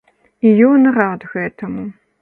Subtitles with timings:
[0.47, 1.89] І ён рад гэтаму.